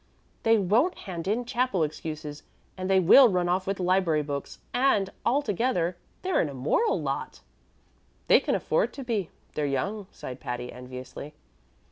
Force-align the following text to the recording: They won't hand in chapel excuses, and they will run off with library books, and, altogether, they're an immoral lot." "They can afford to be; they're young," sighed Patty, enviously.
They 0.41 0.57
won't 0.57 0.97
hand 1.05 1.27
in 1.27 1.45
chapel 1.45 1.83
excuses, 1.83 2.41
and 2.75 2.89
they 2.89 2.99
will 2.99 3.29
run 3.29 3.47
off 3.47 3.67
with 3.67 3.79
library 3.79 4.23
books, 4.23 4.57
and, 4.73 5.11
altogether, 5.27 5.95
they're 6.23 6.39
an 6.39 6.49
immoral 6.49 6.99
lot." 6.99 7.41
"They 8.25 8.39
can 8.39 8.55
afford 8.55 8.93
to 8.93 9.03
be; 9.03 9.29
they're 9.53 9.67
young," 9.67 10.07
sighed 10.09 10.39
Patty, 10.39 10.73
enviously. 10.73 11.35